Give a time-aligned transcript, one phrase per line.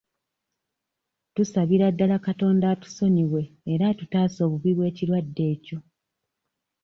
[1.35, 3.41] Tusabira ddala Katonda atusonyiwe
[3.73, 5.77] era atutaase obubi bw'ekirwadde ekyo.